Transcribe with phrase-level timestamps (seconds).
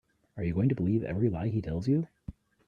[0.35, 2.07] Are you going to believe every lie he tells you?